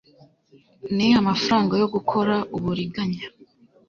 [0.95, 3.23] ni amafaranga yo gukora uburiganya